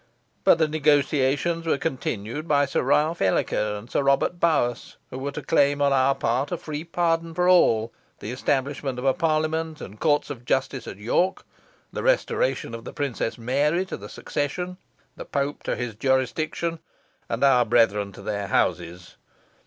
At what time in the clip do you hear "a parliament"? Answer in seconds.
9.05-9.79